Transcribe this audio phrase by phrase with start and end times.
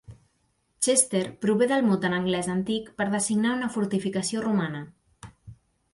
[0.85, 4.85] "Chester" prové del mot en anglès antic per designar una fortificació romana.